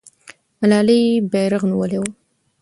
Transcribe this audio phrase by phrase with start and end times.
[0.59, 1.01] ملالۍ
[1.31, 2.07] بیرغ نیولی وو.